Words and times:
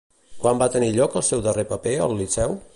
Quan 0.43 0.61
va 0.61 0.67
tenir 0.77 0.87
lloc 0.95 1.19
el 1.21 1.25
seu 1.29 1.45
darrer 1.49 1.69
paper 1.75 1.95
al 2.07 2.19
Liceu? 2.23 2.61